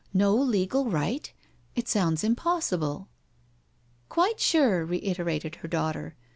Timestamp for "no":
0.15-0.33